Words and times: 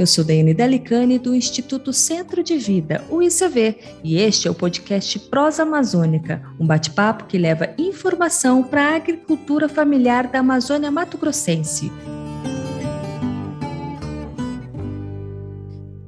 eu 0.00 0.06
sou 0.06 0.24
Daiane 0.24 0.54
Delicani 0.54 1.18
do 1.18 1.34
Instituto 1.34 1.92
Centro 1.92 2.42
de 2.42 2.56
Vida, 2.56 3.04
o 3.10 3.20
ICV, 3.20 3.76
e 4.02 4.16
este 4.16 4.48
é 4.48 4.50
o 4.50 4.54
podcast 4.54 5.18
Prosa 5.18 5.62
Amazônica, 5.62 6.42
um 6.58 6.66
bate-papo 6.66 7.26
que 7.26 7.36
leva 7.36 7.74
informação 7.76 8.62
para 8.62 8.82
a 8.82 8.96
agricultura 8.96 9.68
familiar 9.68 10.26
da 10.26 10.38
Amazônia 10.38 10.90
Mato 10.90 11.18
Grossense. 11.18 11.92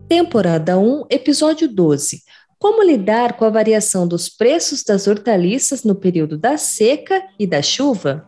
Temporada 0.09 0.79
1, 0.79 1.05
episódio 1.11 1.69
12. 1.69 2.23
Como 2.59 2.83
lidar 2.83 3.35
com 3.35 3.45
a 3.45 3.51
variação 3.51 4.09
dos 4.09 4.27
preços 4.27 4.83
das 4.83 5.07
hortaliças 5.07 5.85
no 5.85 5.95
período 5.95 6.39
da 6.39 6.57
seca 6.57 7.23
e 7.39 7.47
da 7.47 7.61
chuva? 7.61 8.27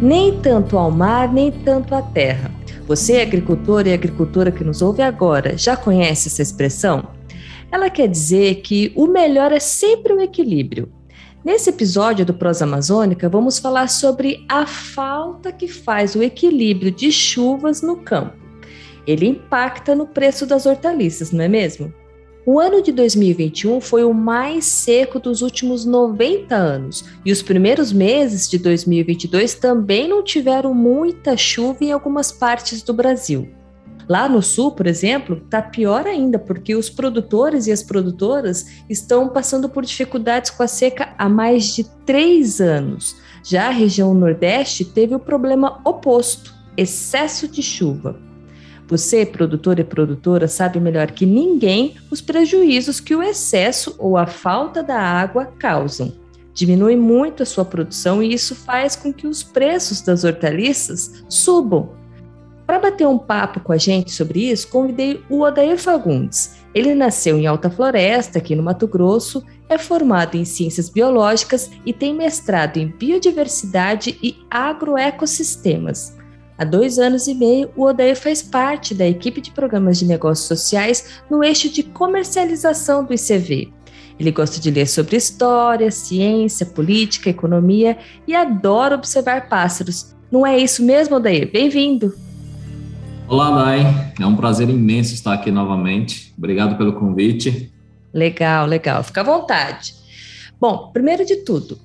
Nem 0.00 0.40
tanto 0.40 0.76
ao 0.76 0.90
mar, 0.90 1.32
nem 1.32 1.50
tanto 1.50 1.94
à 1.94 2.02
terra. 2.02 2.50
Você, 2.86 3.20
agricultor 3.20 3.86
e 3.86 3.92
agricultora 3.92 4.52
que 4.52 4.62
nos 4.62 4.82
ouve 4.82 5.02
agora, 5.02 5.56
já 5.56 5.76
conhece 5.76 6.28
essa 6.28 6.42
expressão? 6.42 7.08
Ela 7.70 7.90
quer 7.90 8.06
dizer 8.06 8.56
que 8.56 8.92
o 8.94 9.06
melhor 9.06 9.52
é 9.52 9.58
sempre 9.58 10.12
o 10.12 10.20
equilíbrio. 10.20 10.92
Nesse 11.44 11.70
episódio 11.70 12.24
do 12.26 12.34
Prosa 12.34 12.64
Amazônica, 12.64 13.28
vamos 13.28 13.58
falar 13.58 13.88
sobre 13.88 14.44
a 14.48 14.66
falta 14.66 15.50
que 15.52 15.68
faz 15.68 16.14
o 16.14 16.22
equilíbrio 16.22 16.90
de 16.90 17.10
chuvas 17.10 17.82
no 17.82 17.96
campo. 17.96 18.36
Ele 19.06 19.26
impacta 19.26 19.94
no 19.94 20.06
preço 20.06 20.44
das 20.44 20.66
hortaliças, 20.66 21.30
não 21.30 21.44
é 21.44 21.48
mesmo? 21.48 21.92
O 22.48 22.60
ano 22.60 22.80
de 22.80 22.92
2021 22.92 23.80
foi 23.80 24.04
o 24.04 24.14
mais 24.14 24.66
seco 24.66 25.18
dos 25.18 25.42
últimos 25.42 25.84
90 25.84 26.54
anos 26.54 27.04
e 27.24 27.32
os 27.32 27.42
primeiros 27.42 27.92
meses 27.92 28.48
de 28.48 28.56
2022 28.56 29.54
também 29.54 30.08
não 30.08 30.22
tiveram 30.22 30.72
muita 30.72 31.36
chuva 31.36 31.78
em 31.80 31.90
algumas 31.90 32.30
partes 32.30 32.82
do 32.82 32.94
Brasil. 32.94 33.48
Lá 34.08 34.28
no 34.28 34.40
sul, 34.40 34.70
por 34.70 34.86
exemplo, 34.86 35.42
está 35.44 35.60
pior 35.60 36.06
ainda, 36.06 36.38
porque 36.38 36.76
os 36.76 36.88
produtores 36.88 37.66
e 37.66 37.72
as 37.72 37.82
produtoras 37.82 38.64
estão 38.88 39.28
passando 39.28 39.68
por 39.68 39.84
dificuldades 39.84 40.52
com 40.52 40.62
a 40.62 40.68
seca 40.68 41.12
há 41.18 41.28
mais 41.28 41.74
de 41.74 41.82
três 42.04 42.60
anos. 42.60 43.16
Já 43.42 43.66
a 43.66 43.72
região 43.72 44.14
Nordeste 44.14 44.84
teve 44.84 45.16
o 45.16 45.18
problema 45.18 45.80
oposto: 45.84 46.54
excesso 46.76 47.48
de 47.48 47.60
chuva. 47.60 48.24
Você, 48.88 49.26
produtor 49.26 49.80
e 49.80 49.84
produtora, 49.84 50.46
sabe 50.46 50.78
melhor 50.78 51.10
que 51.10 51.26
ninguém 51.26 51.96
os 52.10 52.20
prejuízos 52.20 53.00
que 53.00 53.14
o 53.14 53.22
excesso 53.22 53.94
ou 53.98 54.16
a 54.16 54.26
falta 54.26 54.82
da 54.82 55.00
água 55.00 55.46
causam. 55.58 56.12
Diminui 56.54 56.96
muito 56.96 57.42
a 57.42 57.46
sua 57.46 57.64
produção 57.64 58.22
e 58.22 58.32
isso 58.32 58.54
faz 58.54 58.94
com 58.94 59.12
que 59.12 59.26
os 59.26 59.42
preços 59.42 60.00
das 60.00 60.24
hortaliças 60.24 61.24
subam. 61.28 61.90
Para 62.64 62.78
bater 62.78 63.06
um 63.06 63.18
papo 63.18 63.60
com 63.60 63.72
a 63.72 63.76
gente 63.76 64.10
sobre 64.10 64.50
isso, 64.50 64.68
convidei 64.68 65.22
o 65.28 65.42
Odair 65.42 65.78
Fagundes. 65.78 66.56
Ele 66.74 66.94
nasceu 66.94 67.36
em 67.36 67.46
Alta 67.46 67.70
Floresta, 67.70 68.38
aqui 68.38 68.54
no 68.54 68.62
Mato 68.62 68.86
Grosso, 68.86 69.44
é 69.68 69.78
formado 69.78 70.36
em 70.36 70.44
Ciências 70.44 70.88
Biológicas 70.88 71.70
e 71.84 71.92
tem 71.92 72.14
mestrado 72.14 72.76
em 72.76 72.88
Biodiversidade 72.88 74.18
e 74.22 74.36
Agroecossistemas. 74.50 76.16
Há 76.58 76.64
dois 76.64 76.98
anos 76.98 77.26
e 77.26 77.34
meio, 77.34 77.70
o 77.76 77.84
Odair 77.84 78.16
faz 78.16 78.42
parte 78.42 78.94
da 78.94 79.06
equipe 79.06 79.42
de 79.42 79.50
programas 79.50 79.98
de 79.98 80.06
negócios 80.06 80.48
sociais 80.48 81.20
no 81.30 81.44
eixo 81.44 81.70
de 81.70 81.82
comercialização 81.82 83.04
do 83.04 83.12
ICV. 83.12 83.70
Ele 84.18 84.30
gosta 84.30 84.58
de 84.58 84.70
ler 84.70 84.86
sobre 84.86 85.16
história, 85.16 85.90
ciência, 85.90 86.64
política, 86.64 87.28
economia 87.28 87.98
e 88.26 88.34
adora 88.34 88.94
observar 88.94 89.50
pássaros. 89.50 90.16
Não 90.32 90.46
é 90.46 90.56
isso 90.56 90.82
mesmo, 90.82 91.16
Odair? 91.16 91.52
Bem-vindo! 91.52 92.14
Olá, 93.28 93.50
Dai. 93.50 94.14
É 94.18 94.24
um 94.24 94.34
prazer 94.34 94.70
imenso 94.70 95.12
estar 95.12 95.34
aqui 95.34 95.50
novamente. 95.50 96.32
Obrigado 96.38 96.78
pelo 96.78 96.94
convite. 96.94 97.70
Legal, 98.14 98.66
legal. 98.66 99.02
Fica 99.02 99.20
à 99.20 99.24
vontade. 99.24 99.94
Bom, 100.58 100.90
primeiro 100.90 101.26
de 101.26 101.36
tudo, 101.44 101.78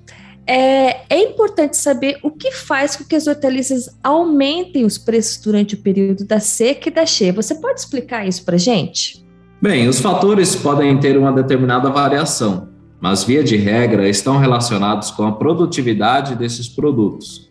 é, 0.45 1.01
é, 1.09 1.19
importante 1.21 1.77
saber 1.77 2.17
o 2.23 2.31
que 2.31 2.51
faz 2.51 2.95
com 2.95 3.03
que 3.03 3.15
as 3.15 3.27
hortaliças 3.27 3.97
aumentem 4.03 4.85
os 4.85 4.97
preços 4.97 5.41
durante 5.41 5.75
o 5.75 5.77
período 5.77 6.25
da 6.25 6.39
seca 6.39 6.89
e 6.89 6.91
da 6.91 7.05
cheia. 7.05 7.33
Você 7.33 7.55
pode 7.55 7.79
explicar 7.79 8.27
isso 8.27 8.43
para 8.43 8.57
gente? 8.57 9.25
Bem, 9.61 9.87
os 9.87 9.99
fatores 9.99 10.55
podem 10.55 10.97
ter 10.99 11.17
uma 11.17 11.31
determinada 11.31 11.89
variação, 11.89 12.69
mas 12.99 13.23
via 13.23 13.43
de 13.43 13.55
regra 13.55 14.09
estão 14.09 14.37
relacionados 14.37 15.11
com 15.11 15.23
a 15.23 15.31
produtividade 15.31 16.35
desses 16.35 16.67
produtos. 16.67 17.49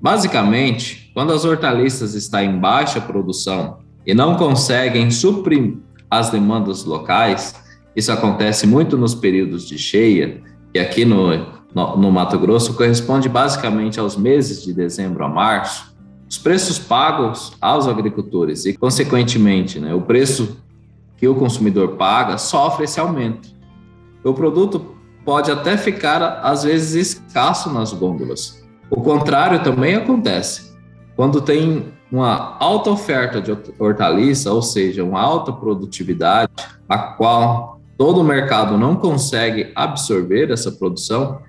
Basicamente, 0.00 1.10
quando 1.12 1.32
as 1.32 1.44
hortaliças 1.44 2.14
estão 2.14 2.40
em 2.40 2.58
baixa 2.58 3.00
produção 3.00 3.78
e 4.06 4.14
não 4.14 4.36
conseguem 4.36 5.10
suprir 5.10 5.76
as 6.08 6.30
demandas 6.30 6.84
locais, 6.84 7.54
isso 7.96 8.12
acontece 8.12 8.64
muito 8.64 8.96
nos 8.96 9.14
períodos 9.14 9.66
de 9.66 9.76
cheia, 9.76 10.40
e 10.72 10.78
aqui 10.78 11.04
no 11.04 11.20
no, 11.74 11.96
no 11.96 12.10
Mato 12.10 12.38
Grosso 12.38 12.74
corresponde 12.74 13.28
basicamente 13.28 14.00
aos 14.00 14.16
meses 14.16 14.62
de 14.62 14.72
dezembro 14.72 15.24
a 15.24 15.28
março, 15.28 15.94
os 16.28 16.38
preços 16.38 16.78
pagos 16.78 17.52
aos 17.60 17.86
agricultores 17.86 18.66
e, 18.66 18.76
consequentemente, 18.76 19.78
né, 19.78 19.94
o 19.94 20.02
preço 20.02 20.58
que 21.16 21.26
o 21.26 21.34
consumidor 21.34 21.96
paga 21.96 22.38
sofre 22.38 22.84
esse 22.84 23.00
aumento. 23.00 23.48
O 24.22 24.34
produto 24.34 24.94
pode 25.24 25.50
até 25.50 25.76
ficar, 25.76 26.40
às 26.42 26.64
vezes, 26.64 26.94
escasso 26.94 27.70
nas 27.72 27.92
gôndolas. 27.92 28.64
O 28.90 29.00
contrário 29.00 29.62
também 29.62 29.94
acontece. 29.94 30.74
Quando 31.16 31.40
tem 31.40 31.92
uma 32.10 32.56
alta 32.58 32.90
oferta 32.90 33.40
de 33.40 33.56
hortaliça, 33.78 34.52
ou 34.52 34.62
seja, 34.62 35.04
uma 35.04 35.20
alta 35.20 35.52
produtividade, 35.52 36.50
a 36.88 36.98
qual 36.98 37.80
todo 37.96 38.20
o 38.20 38.24
mercado 38.24 38.78
não 38.78 38.96
consegue 38.96 39.72
absorver 39.74 40.50
essa 40.50 40.72
produção, 40.72 41.40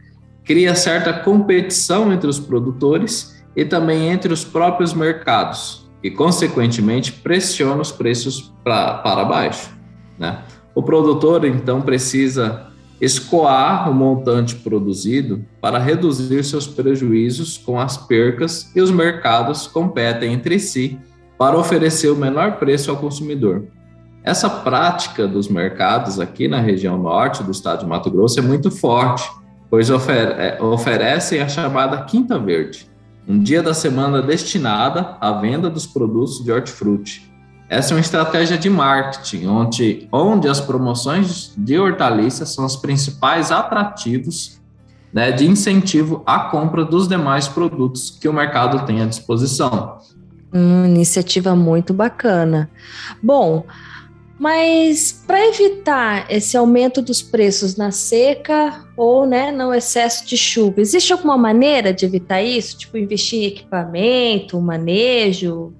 cria 0.49 0.73
certa 0.73 1.13
competição 1.13 2.11
entre 2.11 2.27
os 2.27 2.39
produtores 2.39 3.39
e 3.55 3.63
também 3.63 4.09
entre 4.09 4.33
os 4.33 4.43
próprios 4.43 4.95
mercados, 4.95 5.87
e, 6.03 6.09
consequentemente, 6.09 7.11
pressiona 7.11 7.79
os 7.79 7.91
preços 7.91 8.51
pra, 8.63 8.95
para 8.95 9.23
baixo. 9.25 9.69
Né? 10.17 10.39
O 10.73 10.81
produtor, 10.81 11.45
então, 11.45 11.83
precisa 11.83 12.65
escoar 12.99 13.91
o 13.91 13.93
montante 13.93 14.55
produzido 14.55 15.45
para 15.61 15.77
reduzir 15.77 16.43
seus 16.43 16.65
prejuízos 16.65 17.55
com 17.59 17.79
as 17.79 17.95
percas 17.95 18.75
e 18.75 18.81
os 18.81 18.89
mercados 18.89 19.67
competem 19.67 20.33
entre 20.33 20.57
si 20.57 20.97
para 21.37 21.59
oferecer 21.59 22.09
o 22.09 22.15
menor 22.15 22.53
preço 22.57 22.89
ao 22.89 22.97
consumidor. 22.97 23.65
Essa 24.23 24.49
prática 24.49 25.27
dos 25.27 25.47
mercados 25.47 26.19
aqui 26.19 26.47
na 26.47 26.59
região 26.59 26.97
norte 26.97 27.43
do 27.43 27.51
estado 27.51 27.81
de 27.81 27.85
Mato 27.85 28.09
Grosso 28.09 28.39
é 28.39 28.41
muito 28.41 28.71
forte 28.71 29.29
pois 29.69 29.89
é, 29.89 30.61
oferecem 30.61 31.41
a 31.41 31.47
chamada 31.47 32.03
Quinta 32.03 32.39
Verde, 32.39 32.89
um 33.27 33.41
dia 33.41 33.61
da 33.61 33.73
semana 33.73 34.21
destinada 34.21 35.17
à 35.21 35.31
venda 35.33 35.69
dos 35.69 35.85
produtos 35.85 36.43
de 36.43 36.51
hortifruti. 36.51 37.29
Essa 37.69 37.93
é 37.93 37.95
uma 37.95 38.01
estratégia 38.01 38.57
de 38.57 38.67
marketing, 38.67 39.45
onde, 39.45 40.07
onde 40.11 40.47
as 40.47 40.59
promoções 40.59 41.53
de 41.55 41.77
hortaliças 41.77 42.49
são 42.49 42.65
os 42.65 42.75
principais 42.75 43.51
atrativos 43.51 44.59
né, 45.13 45.31
de 45.31 45.47
incentivo 45.47 46.23
à 46.25 46.39
compra 46.39 46.83
dos 46.83 47.07
demais 47.07 47.47
produtos 47.47 48.17
que 48.19 48.27
o 48.27 48.33
mercado 48.33 48.85
tem 48.85 49.01
à 49.01 49.05
disposição. 49.05 49.99
Hum, 50.51 50.85
iniciativa 50.85 51.55
muito 51.55 51.93
bacana. 51.93 52.69
Bom, 53.21 53.65
mas 54.39 55.23
para 55.27 55.45
evitar 55.47 56.25
esse 56.31 56.55
aumento 56.55 57.01
dos 57.01 57.21
preços 57.21 57.75
na 57.75 57.91
seca 57.91 58.85
ou 58.95 59.25
né, 59.25 59.51
no 59.51 59.73
excesso 59.73 60.25
de 60.25 60.37
chuva, 60.37 60.79
existe 60.79 61.11
alguma 61.11 61.37
maneira 61.37 61.93
de 61.93 62.05
evitar 62.05 62.41
isso? 62.41 62.77
Tipo, 62.77 62.97
investir 62.97 63.39
em 63.39 63.45
equipamento, 63.47 64.59
manejo? 64.61 65.73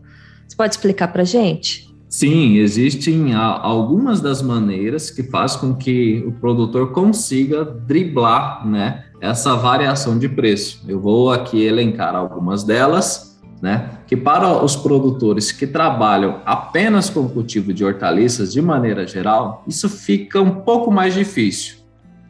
Você 0.48 0.58
pode 0.58 0.74
explicar 0.74 1.08
para 1.08 1.24
gente? 1.24 1.88
Sim, 2.10 2.58
existem 2.58 3.34
algumas 3.34 4.20
das 4.20 4.42
maneiras 4.42 5.10
que 5.10 5.24
faz 5.24 5.56
com 5.56 5.76
que 5.76 6.24
o 6.26 6.32
produtor 6.34 6.92
consiga 6.92 7.64
driblar 7.64 8.68
né, 8.68 9.06
essa 9.22 9.56
variação 9.56 10.18
de 10.18 10.28
preço. 10.28 10.84
Eu 10.88 11.00
vou 11.00 11.32
aqui 11.32 11.64
elencar 11.64 12.16
algumas 12.16 12.64
delas 12.64 13.30
né? 13.62 13.99
Que 14.10 14.18
para 14.18 14.64
os 14.64 14.76
produtores 14.76 15.52
que 15.52 15.68
trabalham 15.68 16.42
apenas 16.44 17.12
com 17.12 17.20
o 17.20 17.30
cultivo 17.30 17.72
de 17.72 17.86
hortaliças 17.86 18.52
de 18.52 18.60
maneira 18.60 19.06
geral, 19.06 19.64
isso 19.68 19.88
fica 19.88 20.42
um 20.42 20.50
pouco 20.62 20.90
mais 20.90 21.14
difícil, 21.14 21.76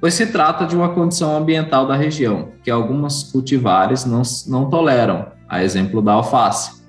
pois 0.01 0.13
se 0.13 0.27
trata 0.27 0.65
de 0.65 0.75
uma 0.75 0.89
condição 0.89 1.37
ambiental 1.37 1.87
da 1.87 1.95
região, 1.95 2.49
que 2.65 2.69
algumas 2.69 3.23
cultivares 3.23 4.03
não, 4.03 4.23
não 4.47 4.69
toleram, 4.69 5.27
a 5.47 5.63
exemplo 5.63 6.01
da 6.01 6.11
alface. 6.11 6.81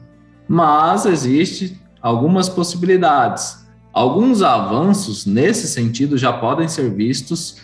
Mas 0.49 1.07
existe 1.07 1.81
algumas 2.03 2.49
possibilidades. 2.49 3.65
Alguns 3.93 4.43
avanços 4.43 5.25
nesse 5.25 5.69
sentido 5.69 6.19
já 6.19 6.33
podem 6.33 6.67
ser 6.67 6.93
vistos 6.93 7.59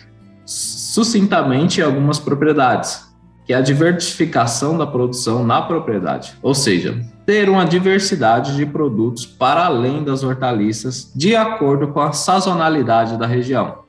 sucintamente 0.45 1.81
em 1.81 1.83
algumas 1.83 2.19
propriedades 2.19 3.06
que 3.47 3.53
é 3.53 3.55
a 3.55 3.61
diversificação 3.61 4.77
da 4.77 4.85
produção 4.85 5.41
na 5.41 5.61
propriedade, 5.61 6.33
ou 6.41 6.53
seja, 6.53 7.01
ter 7.25 7.49
uma 7.49 7.65
diversidade 7.65 8.57
de 8.57 8.65
produtos 8.65 9.25
para 9.25 9.65
além 9.65 10.03
das 10.03 10.21
hortaliças, 10.21 11.09
de 11.15 11.33
acordo 11.33 11.87
com 11.87 12.01
a 12.01 12.11
sazonalidade 12.11 13.17
da 13.17 13.25
região. 13.25 13.79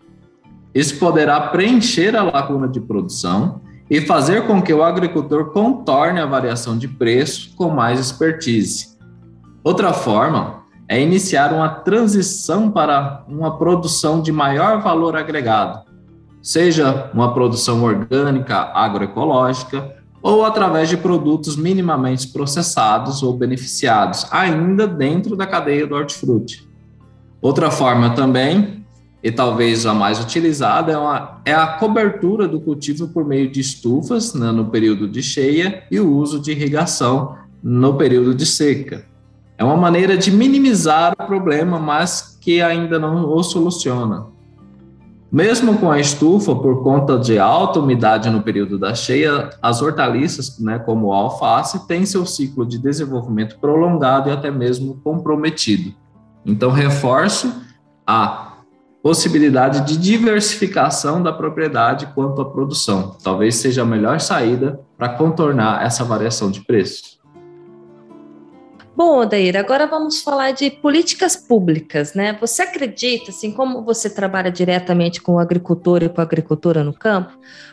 Isso 0.73 0.97
poderá 0.99 1.41
preencher 1.41 2.15
a 2.15 2.23
lacuna 2.23 2.69
de 2.69 2.81
produção 2.81 3.61
e 3.91 4.01
fazer 4.01 4.47
com 4.47 4.63
que 4.63 4.73
o 4.73 4.83
agricultor 4.83 5.47
contorne 5.47 6.21
a 6.21 6.27
variação 6.27 6.79
de 6.79 6.87
preço 6.87 7.55
com 7.57 7.69
mais 7.69 7.99
expertise. 7.99 8.97
Outra 9.65 9.93
forma 9.93 10.63
é 10.87 11.03
iniciar 11.03 11.53
uma 11.53 11.69
transição 11.69 12.71
para 12.71 13.25
uma 13.29 13.59
produção 13.59 14.23
de 14.23 14.31
maior 14.31 14.81
valor 14.81 15.17
agregado, 15.17 15.88
seja 16.43 17.11
uma 17.13 17.33
produção 17.35 17.83
orgânica 17.83 18.57
agroecológica 18.75 19.97
ou 20.23 20.45
através 20.45 20.89
de 20.89 20.97
produtos 20.97 21.57
minimamente 21.57 22.29
processados 22.29 23.23
ou 23.23 23.33
beneficiados, 23.33 24.27
ainda 24.31 24.87
dentro 24.87 25.37
da 25.37 25.47
cadeia 25.47 25.87
do 25.87 25.95
hortifruti. 25.95 26.69
Outra 27.41 27.71
forma 27.71 28.11
também, 28.11 28.85
e 29.23 29.31
talvez 29.31 29.87
a 29.87 29.95
mais 29.95 30.21
utilizada, 30.21 30.93
é, 30.93 30.99
uma, 30.99 31.41
é 31.45 31.55
a 31.55 31.67
cobertura 31.67 32.49
do 32.49 32.61
cultivo 32.61 33.09
por 33.09 33.25
meio 33.25 33.51
de 33.51 33.61
estufas 33.61 34.35
né, 34.35 34.51
no 34.51 34.67
período 34.67 35.09
de 35.09 35.23
cheia 35.23 35.85
e 35.91 36.01
o 36.01 36.13
uso 36.13 36.41
de 36.41 36.51
irrigação 36.51 37.37
no 37.63 37.95
período 37.95 38.35
de 38.35 38.47
seca. 38.47 39.07
É 39.57 39.65
uma 39.65 39.77
maneira 39.77 40.17
de 40.17 40.31
minimizar 40.31 41.15
o 41.19 41.27
problema, 41.27 41.79
mas 41.79 42.39
que 42.41 42.63
ainda 42.63 42.99
não 42.99 43.29
o 43.29 43.43
soluciona. 43.43 44.27
Mesmo 45.31 45.77
com 45.77 45.91
a 45.91 46.01
estufa, 46.01 46.55
por 46.55 46.83
conta 46.83 47.19
de 47.19 47.39
alta 47.39 47.81
umidade 47.81 48.31
no 48.31 48.43
período 48.43 48.79
da 48.79 48.95
cheia, 48.95 49.51
as 49.61 49.83
hortaliças, 49.83 50.59
né, 50.59 50.79
como 50.79 51.13
a 51.13 51.19
alface, 51.19 51.87
têm 51.87 52.07
seu 52.07 52.25
ciclo 52.25 52.65
de 52.65 52.79
desenvolvimento 52.79 53.59
prolongado 53.59 54.31
e 54.31 54.33
até 54.33 54.51
mesmo 54.51 54.99
comprometido. 55.05 55.95
Então, 56.47 56.71
reforço 56.71 57.53
a 58.07 58.55
possibilidade 59.03 59.87
de 59.87 59.99
diversificação 59.99 61.23
da 61.23 61.33
propriedade 61.33 62.07
quanto 62.15 62.41
à 62.41 62.45
produção. 62.51 63.17
Talvez 63.23 63.57
seja 63.57 63.83
a 63.83 63.87
melhor 63.87 64.21
saída 64.21 64.81
para 64.97 65.11
contornar 65.11 65.85
essa 65.85 66.05
variação 66.05 66.51
de 66.51 66.63
preços. 66.63 67.18
Bom, 68.99 69.21
Odair, 69.21 69.57
agora 69.57 69.87
vamos 69.87 70.23
falar 70.23 70.51
de 70.51 70.73
políticas 70.73 71.37
públicas, 71.37 72.15
né? 72.15 72.37
Você 72.41 72.63
acredita, 72.63 73.31
assim 73.31 73.53
como 73.53 73.85
você 73.85 74.11
trabalha 74.11 74.51
diretamente 74.51 75.23
com 75.23 75.35
o 75.35 75.39
agricultor 75.39 76.03
e 76.03 76.09
com 76.09 76.21
a 76.21 76.25
agricultora 76.25 76.83
no 76.83 76.93
campo, 76.93 77.31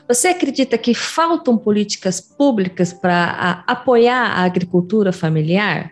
você 0.07 0.27
acredita 0.27 0.77
que 0.77 0.93
faltam 0.93 1.57
políticas 1.57 2.21
públicas 2.21 2.93
para 2.93 3.63
apoiar 3.65 4.37
a 4.37 4.43
agricultura 4.43 5.11
familiar? 5.11 5.91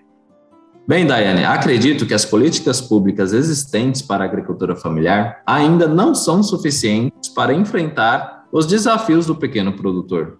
Bem, 0.87 1.07
Daiane, 1.07 1.45
acredito 1.45 2.05
que 2.05 2.13
as 2.13 2.25
políticas 2.25 2.79
públicas 2.79 3.33
existentes 3.33 4.03
para 4.03 4.23
a 4.23 4.27
agricultura 4.27 4.75
familiar 4.75 5.41
ainda 5.47 5.87
não 5.87 6.13
são 6.13 6.43
suficientes 6.43 7.27
para 7.29 7.55
enfrentar 7.55 8.45
os 8.51 8.67
desafios 8.67 9.25
do 9.25 9.35
pequeno 9.35 9.73
produtor. 9.73 10.37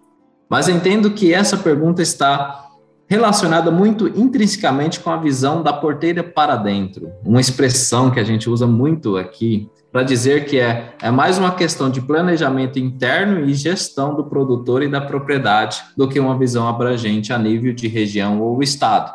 Mas 0.47 0.69
entendo 0.69 1.09
que 1.09 1.33
essa 1.33 1.57
pergunta 1.57 2.03
está 2.03 2.69
relacionada 3.07 3.69
muito 3.69 4.07
intrinsecamente 4.07 4.99
com 4.99 5.09
a 5.09 5.17
visão 5.17 5.61
da 5.61 5.73
porteira 5.73 6.23
para 6.23 6.55
dentro, 6.55 7.11
uma 7.23 7.41
expressão 7.41 8.09
que 8.09 8.19
a 8.19 8.23
gente 8.23 8.49
usa 8.49 8.65
muito 8.65 9.17
aqui 9.17 9.69
para 9.91 10.01
dizer 10.01 10.45
que 10.45 10.59
é, 10.59 10.95
é 11.01 11.11
mais 11.11 11.37
uma 11.37 11.51
questão 11.51 11.87
de 11.87 12.01
planejamento 12.01 12.79
interno 12.79 13.45
e 13.45 13.53
gestão 13.53 14.15
do 14.15 14.23
produtor 14.23 14.81
e 14.81 14.87
da 14.87 14.99
propriedade 14.99 15.83
do 15.95 16.07
que 16.07 16.19
uma 16.19 16.37
visão 16.37 16.67
abrangente 16.67 17.31
a 17.31 17.37
nível 17.37 17.73
de 17.73 17.87
região 17.87 18.41
ou 18.41 18.63
estado. 18.63 19.13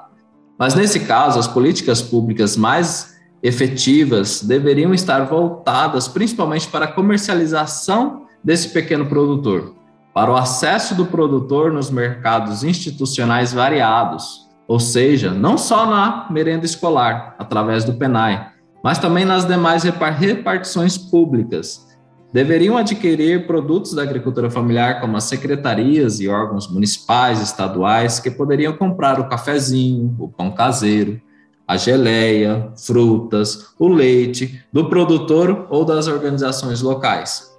Mas 0.56 0.76
nesse 0.76 1.00
caso, 1.00 1.38
as 1.38 1.49
políticas 1.49 2.00
públicas 2.00 2.56
mais 2.56 3.19
efetivas 3.43 4.43
deveriam 4.43 4.94
estar 4.94 5.25
voltadas 5.25 6.06
principalmente 6.06 6.69
para 6.69 6.85
a 6.85 6.93
comercialização 6.93 8.26
desse 8.43 8.69
pequeno 8.69 9.06
produtor, 9.06 9.75
para 10.13 10.31
o 10.31 10.37
acesso 10.37 10.95
do 10.95 11.07
produtor 11.07 11.73
nos 11.73 11.91
mercados 11.91 12.65
institucionais 12.65 13.53
variados, 13.53 14.49
ou 14.67 14.81
seja, 14.81 15.31
não 15.31 15.57
só 15.57 15.87
na 15.87 16.27
merenda 16.31 16.67
escolar, 16.67 17.35
através 17.39 17.85
do 17.85 17.95
PENAI, 17.95 18.49
mas 18.83 18.99
também 18.99 19.25
nas 19.25 19.47
demais 19.47 19.83
repartições 19.83 20.99
públicas. 20.99 21.87
Deveriam 22.33 22.77
adquirir 22.77 23.47
produtos 23.47 23.95
da 23.95 24.03
agricultura 24.03 24.51
familiar, 24.51 25.01
como 25.01 25.17
as 25.17 25.25
secretarias 25.25 26.21
e 26.21 26.29
órgãos 26.29 26.71
municipais, 26.71 27.41
estaduais, 27.41 28.21
que 28.21 28.31
poderiam 28.31 28.75
comprar 28.75 29.19
o 29.19 29.29
cafezinho, 29.29 30.15
o 30.19 30.29
pão 30.29 30.51
caseiro, 30.51 31.21
a 31.67 31.77
geleia, 31.77 32.71
frutas, 32.77 33.75
o 33.79 33.89
leite 33.89 34.63
do 34.73 34.89
produtor 34.89 35.67
ou 35.71 35.85
das 35.85 36.07
organizações 36.07 36.83
locais. 36.83 37.58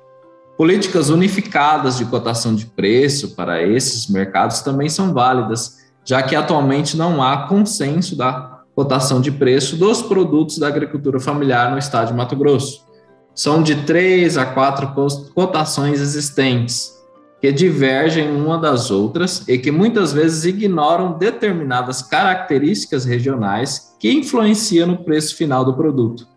Políticas 0.59 1.09
unificadas 1.09 1.97
de 1.97 2.03
cotação 2.03 2.53
de 2.53 2.65
preço 2.65 3.33
para 3.33 3.63
esses 3.63 4.09
mercados 4.09 4.59
também 4.59 4.89
são 4.89 5.13
válidas, 5.13 5.77
já 6.03 6.21
que 6.21 6.35
atualmente 6.35 6.97
não 6.97 7.23
há 7.23 7.47
consenso 7.47 8.13
da 8.13 8.59
cotação 8.75 9.21
de 9.21 9.31
preço 9.31 9.77
dos 9.77 10.01
produtos 10.01 10.57
da 10.57 10.67
agricultura 10.67 11.17
familiar 11.17 11.71
no 11.71 11.77
estado 11.77 12.09
de 12.09 12.13
Mato 12.13 12.35
Grosso. 12.35 12.85
São 13.33 13.63
de 13.63 13.73
três 13.85 14.37
a 14.37 14.45
quatro 14.47 14.93
cotações 15.33 16.01
existentes, 16.01 16.91
que 17.39 17.53
divergem 17.53 18.29
uma 18.29 18.57
das 18.57 18.91
outras 18.91 19.47
e 19.47 19.57
que 19.57 19.71
muitas 19.71 20.11
vezes 20.11 20.43
ignoram 20.43 21.17
determinadas 21.17 22.01
características 22.01 23.05
regionais 23.05 23.95
que 23.97 24.11
influenciam 24.11 24.87
no 24.87 25.05
preço 25.05 25.37
final 25.37 25.63
do 25.63 25.73
produto. 25.73 26.27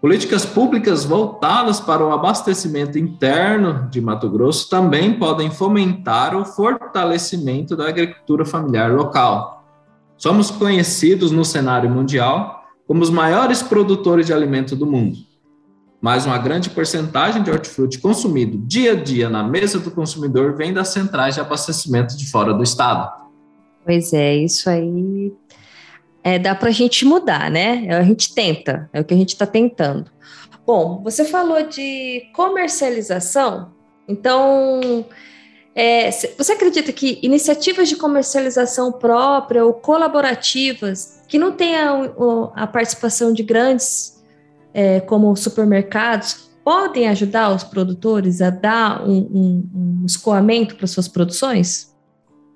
Políticas 0.00 0.46
públicas 0.46 1.04
voltadas 1.04 1.80
para 1.80 2.06
o 2.06 2.12
abastecimento 2.12 2.96
interno 2.96 3.88
de 3.90 4.00
Mato 4.00 4.30
Grosso 4.30 4.70
também 4.70 5.18
podem 5.18 5.50
fomentar 5.50 6.36
o 6.36 6.44
fortalecimento 6.44 7.76
da 7.76 7.88
agricultura 7.88 8.44
familiar 8.44 8.92
local. 8.92 9.64
Somos 10.16 10.52
conhecidos 10.52 11.32
no 11.32 11.44
cenário 11.44 11.90
mundial 11.90 12.62
como 12.86 13.02
os 13.02 13.10
maiores 13.10 13.60
produtores 13.60 14.24
de 14.24 14.32
alimento 14.32 14.76
do 14.76 14.86
mundo, 14.86 15.18
mas 16.00 16.24
uma 16.26 16.38
grande 16.38 16.70
porcentagem 16.70 17.42
de 17.42 17.50
hortifruti 17.50 17.98
consumido 17.98 18.56
dia 18.56 18.92
a 18.92 18.94
dia 18.94 19.28
na 19.28 19.42
mesa 19.42 19.80
do 19.80 19.90
consumidor 19.90 20.54
vem 20.54 20.72
das 20.72 20.88
centrais 20.88 21.34
de 21.34 21.40
abastecimento 21.40 22.16
de 22.16 22.30
fora 22.30 22.54
do 22.54 22.62
estado. 22.62 23.26
Pois 23.84 24.12
é, 24.12 24.36
isso 24.36 24.70
aí 24.70 25.32
é, 26.28 26.38
dá 26.38 26.54
para 26.54 26.68
a 26.68 26.72
gente 26.72 27.04
mudar, 27.06 27.50
né? 27.50 27.86
A 27.88 28.02
gente 28.02 28.34
tenta, 28.34 28.88
é 28.92 29.00
o 29.00 29.04
que 29.04 29.14
a 29.14 29.16
gente 29.16 29.30
está 29.30 29.46
tentando. 29.46 30.10
Bom, 30.66 31.00
você 31.02 31.24
falou 31.24 31.62
de 31.62 32.28
comercialização, 32.34 33.72
então 34.06 35.06
é, 35.74 36.10
você 36.10 36.52
acredita 36.52 36.92
que 36.92 37.18
iniciativas 37.22 37.88
de 37.88 37.96
comercialização 37.96 38.92
própria 38.92 39.64
ou 39.64 39.72
colaborativas 39.72 41.22
que 41.26 41.38
não 41.38 41.52
tenham 41.52 42.52
a 42.54 42.66
participação 42.66 43.32
de 43.32 43.42
grandes 43.42 44.22
é, 44.74 45.00
como 45.00 45.34
supermercados 45.34 46.50
podem 46.62 47.08
ajudar 47.08 47.54
os 47.54 47.64
produtores 47.64 48.42
a 48.42 48.50
dar 48.50 49.08
um, 49.08 49.18
um, 49.18 49.70
um 49.74 50.06
escoamento 50.06 50.76
para 50.76 50.86
suas 50.86 51.08
produções? 51.08 51.87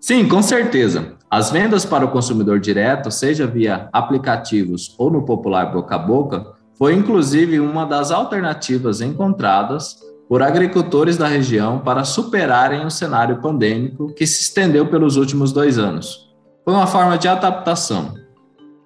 Sim, 0.02 0.26
com 0.26 0.42
certeza. 0.42 1.12
As 1.30 1.52
vendas 1.52 1.84
para 1.84 2.04
o 2.04 2.10
consumidor 2.10 2.58
direto, 2.58 3.08
seja 3.08 3.46
via 3.46 3.88
aplicativos 3.92 4.96
ou 4.98 5.12
no 5.12 5.24
popular 5.24 5.72
boca 5.72 5.94
a 5.94 5.98
boca, 5.98 6.44
foi 6.76 6.92
inclusive 6.92 7.60
uma 7.60 7.86
das 7.86 8.10
alternativas 8.10 9.00
encontradas 9.00 10.00
por 10.28 10.42
agricultores 10.42 11.16
da 11.16 11.28
região 11.28 11.78
para 11.78 12.02
superarem 12.02 12.84
o 12.84 12.90
cenário 12.90 13.40
pandêmico 13.40 14.12
que 14.12 14.26
se 14.26 14.42
estendeu 14.42 14.88
pelos 14.88 15.16
últimos 15.16 15.52
dois 15.52 15.78
anos. 15.78 16.32
Foi 16.64 16.74
uma 16.74 16.88
forma 16.88 17.16
de 17.16 17.28
adaptação. 17.28 18.14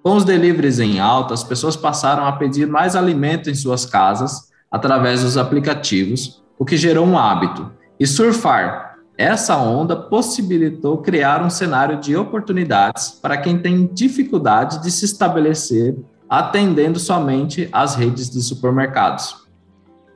Com 0.03 0.17
os 0.17 0.23
deliveries 0.23 0.77
em 0.77 0.99
alta, 0.99 1.33
as 1.33 1.43
pessoas 1.43 1.75
passaram 1.75 2.27
a 2.27 2.33
pedir 2.33 2.67
mais 2.67 2.95
alimento 2.95 3.49
em 3.49 3.55
suas 3.55 3.87
casas 3.87 4.51
através 4.69 5.23
dos 5.23 5.35
aplicativos, 5.35 6.43
o 6.59 6.63
que 6.63 6.77
gerou 6.77 7.07
um 7.07 7.17
hábito. 7.17 7.71
E 7.99 8.05
surfar 8.05 8.86
essa 9.17 9.57
onda 9.57 9.95
possibilitou 9.95 10.99
criar 10.99 11.43
um 11.43 11.49
cenário 11.49 11.99
de 11.99 12.15
oportunidades 12.15 13.09
para 13.09 13.37
quem 13.37 13.57
tem 13.57 13.87
dificuldade 13.87 14.81
de 14.83 14.91
se 14.91 15.05
estabelecer 15.05 15.97
atendendo 16.29 16.99
somente 16.99 17.67
as 17.71 17.95
redes 17.95 18.29
de 18.29 18.41
supermercados. 18.41 19.47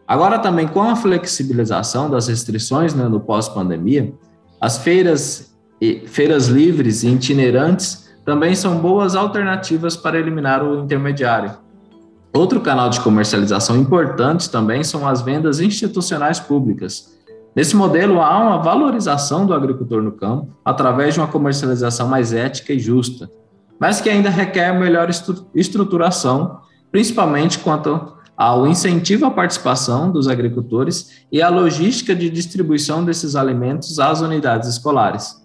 Agora, 0.07 0.37
também 0.37 0.67
com 0.67 0.83
a 0.83 0.95
flexibilização 0.95 2.09
das 2.09 2.27
restrições 2.27 2.93
né, 2.93 3.07
no 3.07 3.19
pós-pandemia, 3.19 4.13
as 4.59 4.77
feiras, 4.77 5.55
feiras 6.07 6.47
livres 6.47 7.03
e 7.03 7.07
itinerantes 7.07 8.11
também 8.25 8.53
são 8.53 8.77
boas 8.77 9.15
alternativas 9.15 9.95
para 9.95 10.19
eliminar 10.19 10.63
o 10.63 10.83
intermediário. 10.83 11.53
Outro 12.33 12.61
canal 12.61 12.89
de 12.89 12.99
comercialização 13.01 13.77
importante 13.77 14.49
também 14.49 14.83
são 14.83 15.07
as 15.07 15.21
vendas 15.21 15.59
institucionais 15.59 16.39
públicas, 16.39 17.17
Nesse 17.55 17.75
modelo, 17.75 18.21
há 18.21 18.37
uma 18.39 18.57
valorização 18.59 19.45
do 19.45 19.53
agricultor 19.53 20.01
no 20.01 20.13
campo 20.13 20.55
através 20.63 21.13
de 21.13 21.19
uma 21.19 21.27
comercialização 21.27 22.07
mais 22.07 22.31
ética 22.31 22.71
e 22.71 22.79
justa, 22.79 23.29
mas 23.79 23.99
que 23.99 24.09
ainda 24.09 24.29
requer 24.29 24.71
melhor 24.71 25.09
estruturação, 25.53 26.59
principalmente 26.91 27.59
quanto 27.59 28.13
ao 28.37 28.65
incentivo 28.65 29.25
à 29.25 29.31
participação 29.31 30.11
dos 30.11 30.27
agricultores 30.27 31.25
e 31.31 31.41
à 31.41 31.49
logística 31.49 32.15
de 32.15 32.29
distribuição 32.29 33.03
desses 33.03 33.35
alimentos 33.35 33.99
às 33.99 34.21
unidades 34.21 34.69
escolares. 34.69 35.41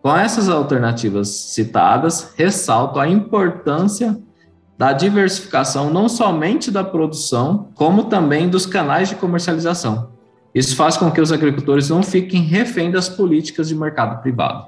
Com 0.00 0.16
essas 0.16 0.48
alternativas 0.48 1.28
citadas, 1.28 2.32
ressalto 2.34 2.98
a 2.98 3.06
importância 3.06 4.18
da 4.76 4.92
diversificação 4.92 5.90
não 5.90 6.08
somente 6.08 6.70
da 6.70 6.82
produção, 6.82 7.68
como 7.74 8.04
também 8.04 8.48
dos 8.48 8.66
canais 8.66 9.08
de 9.08 9.14
comercialização. 9.14 10.11
Isso 10.54 10.76
faz 10.76 10.96
com 10.96 11.10
que 11.10 11.20
os 11.20 11.32
agricultores 11.32 11.88
não 11.88 12.02
fiquem 12.02 12.42
refém 12.42 12.90
das 12.90 13.08
políticas 13.08 13.68
de 13.68 13.74
mercado 13.74 14.20
privado. 14.20 14.66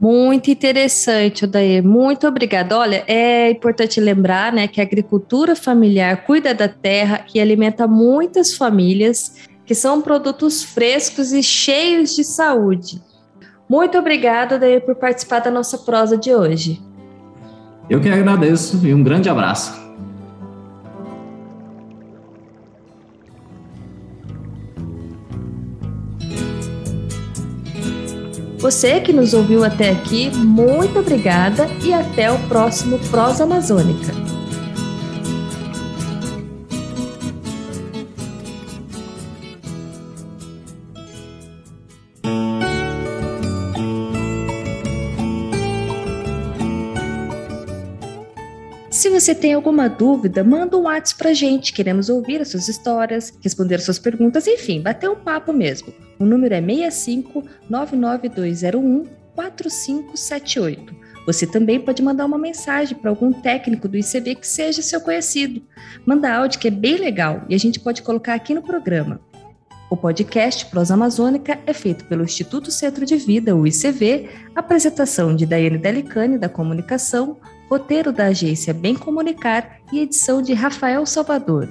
Muito 0.00 0.48
interessante, 0.48 1.44
Odair. 1.44 1.82
Muito 1.82 2.26
obrigada. 2.26 2.78
Olha, 2.78 3.02
é 3.08 3.50
importante 3.50 4.00
lembrar 4.00 4.52
né, 4.52 4.68
que 4.68 4.80
a 4.80 4.84
agricultura 4.84 5.56
familiar 5.56 6.24
cuida 6.24 6.54
da 6.54 6.68
terra 6.68 7.24
e 7.34 7.40
alimenta 7.40 7.88
muitas 7.88 8.54
famílias, 8.54 9.34
que 9.66 9.74
são 9.74 10.00
produtos 10.00 10.62
frescos 10.62 11.32
e 11.32 11.42
cheios 11.42 12.14
de 12.14 12.22
saúde. 12.22 13.02
Muito 13.68 13.98
obrigada, 13.98 14.54
Odair, 14.54 14.80
por 14.82 14.94
participar 14.94 15.40
da 15.40 15.50
nossa 15.50 15.76
prosa 15.78 16.16
de 16.16 16.32
hoje. 16.32 16.80
Eu 17.90 18.00
que 18.00 18.08
agradeço 18.08 18.86
e 18.86 18.94
um 18.94 19.02
grande 19.02 19.28
abraço. 19.28 19.87
Você 28.68 29.00
que 29.00 29.14
nos 29.14 29.32
ouviu 29.32 29.64
até 29.64 29.88
aqui, 29.88 30.28
muito 30.28 30.98
obrigada 30.98 31.66
e 31.82 31.94
até 31.94 32.30
o 32.30 32.38
próximo 32.48 32.98
Prosa 33.08 33.44
Amazônica. 33.44 34.12
Se 48.98 49.08
você 49.08 49.32
tem 49.32 49.52
alguma 49.52 49.88
dúvida, 49.88 50.42
manda 50.42 50.76
um 50.76 50.82
WhatsApp 50.82 51.18
pra 51.18 51.32
gente. 51.32 51.72
Queremos 51.72 52.08
ouvir 52.08 52.40
as 52.40 52.48
suas 52.48 52.66
histórias, 52.66 53.32
responder 53.40 53.76
as 53.76 53.84
suas 53.84 53.96
perguntas, 53.96 54.48
enfim, 54.48 54.82
bater 54.82 55.08
um 55.08 55.14
papo 55.14 55.52
mesmo. 55.52 55.94
O 56.18 56.24
número 56.24 56.52
é 56.52 56.60
65 56.60 57.44
99201 57.70 59.06
4578. 59.36 60.96
Você 61.24 61.46
também 61.46 61.78
pode 61.78 62.02
mandar 62.02 62.26
uma 62.26 62.38
mensagem 62.38 62.98
para 62.98 63.08
algum 63.08 63.32
técnico 63.32 63.86
do 63.86 63.96
ICB 63.96 64.34
que 64.34 64.48
seja 64.48 64.82
seu 64.82 65.00
conhecido. 65.00 65.62
Manda 66.04 66.34
áudio 66.34 66.58
que 66.58 66.66
é 66.66 66.72
bem 66.72 66.96
legal 66.96 67.44
e 67.48 67.54
a 67.54 67.58
gente 67.58 67.78
pode 67.78 68.02
colocar 68.02 68.34
aqui 68.34 68.52
no 68.52 68.62
programa. 68.62 69.20
O 69.88 69.96
podcast 69.96 70.66
Prosa 70.66 70.94
Amazônica 70.94 71.56
é 71.64 71.72
feito 71.72 72.04
pelo 72.06 72.24
Instituto 72.24 72.72
Centro 72.72 73.06
de 73.06 73.14
Vida, 73.14 73.54
o 73.54 73.64
ICV, 73.64 74.28
apresentação 74.56 75.36
de 75.36 75.46
Daiane 75.46 75.78
Delicani, 75.78 76.36
da 76.36 76.48
Comunicação, 76.48 77.36
roteiro 77.68 78.12
da 78.12 78.26
agência 78.26 78.72
Bem 78.72 78.94
Comunicar 78.94 79.78
e 79.92 80.00
edição 80.00 80.40
de 80.40 80.52
Rafael 80.54 81.04
Salvador. 81.04 81.68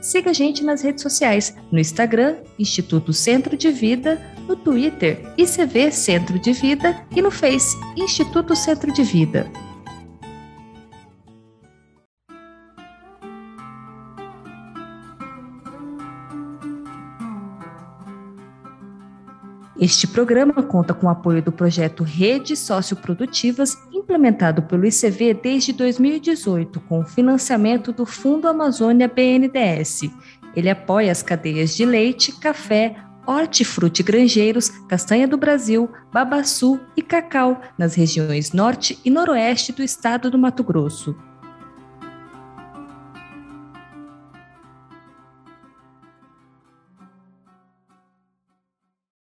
Siga 0.00 0.30
a 0.30 0.32
gente 0.34 0.62
nas 0.62 0.82
redes 0.82 1.02
sociais, 1.02 1.56
no 1.72 1.78
Instagram, 1.78 2.36
Instituto 2.58 3.12
Centro 3.12 3.56
de 3.56 3.70
Vida, 3.70 4.20
no 4.46 4.54
Twitter, 4.54 5.18
ICV 5.38 5.90
Centro 5.90 6.38
de 6.38 6.52
Vida 6.52 7.06
e 7.16 7.22
no 7.22 7.30
Face, 7.30 7.74
Instituto 7.96 8.54
Centro 8.54 8.92
de 8.92 9.02
Vida. 9.02 9.50
Este 19.80 20.06
programa 20.06 20.62
conta 20.62 20.94
com 20.94 21.06
o 21.06 21.10
apoio 21.10 21.42
do 21.42 21.50
projeto 21.50 22.04
Redes 22.04 22.60
Socioprodutivas, 22.60 23.76
implementado 23.92 24.62
pelo 24.62 24.86
ICV 24.86 25.34
desde 25.34 25.72
2018, 25.72 26.78
com 26.80 27.04
financiamento 27.04 27.92
do 27.92 28.06
Fundo 28.06 28.46
Amazônia 28.46 29.08
BNDES. 29.08 30.02
Ele 30.54 30.70
apoia 30.70 31.10
as 31.10 31.24
cadeias 31.24 31.74
de 31.74 31.84
leite, 31.84 32.38
café, 32.38 32.94
hortifruti 33.26 34.02
granjeiros, 34.04 34.68
castanha 34.88 35.26
do 35.26 35.36
Brasil, 35.36 35.90
babaçu 36.12 36.78
e 36.96 37.02
cacau 37.02 37.60
nas 37.76 37.94
regiões 37.94 38.52
norte 38.52 38.96
e 39.04 39.10
noroeste 39.10 39.72
do 39.72 39.82
estado 39.82 40.30
do 40.30 40.38
Mato 40.38 40.62
Grosso. 40.62 41.16